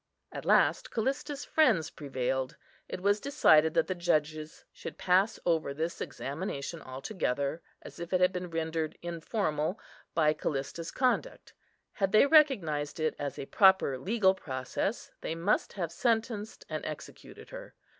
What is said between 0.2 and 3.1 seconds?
"At last Callista's friends prevailed. It